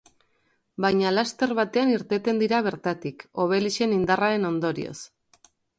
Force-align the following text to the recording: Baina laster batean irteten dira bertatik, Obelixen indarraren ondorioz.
Baina 0.85 1.11
laster 1.17 1.53
batean 1.61 1.93
irteten 1.97 2.41
dira 2.45 2.63
bertatik, 2.71 3.29
Obelixen 3.47 3.97
indarraren 4.01 4.53
ondorioz. 4.55 4.99